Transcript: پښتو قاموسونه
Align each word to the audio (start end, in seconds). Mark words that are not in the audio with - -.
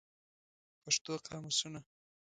پښتو 0.83 1.11
قاموسونه 1.27 1.79